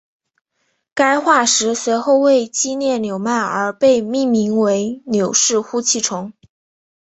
[0.95, 6.33] 该化石随后为纪念纽曼而被命名为纽氏呼气虫。